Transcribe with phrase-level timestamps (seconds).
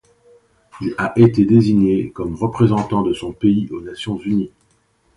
[0.81, 4.49] Il a été désigné comme représentant de son pays aux Nations unies.